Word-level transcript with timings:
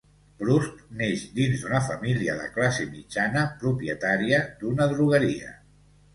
Proust 0.43 0.77
neix 1.01 1.25
dins 1.39 1.61
d'una 1.65 1.81
família 1.89 2.39
de 2.39 2.47
classe 2.57 2.87
mitjana, 2.95 3.45
propietària 3.61 4.43
d'una 4.65 4.91
drogueria. 4.97 5.55